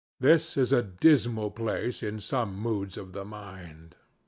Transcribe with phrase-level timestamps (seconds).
[0.19, 3.95] This is a dismal place in some moods of the mind.